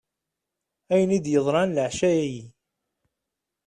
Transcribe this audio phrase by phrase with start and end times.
[0.93, 2.43] Ayen i d-yeḍran leɛca-ayi.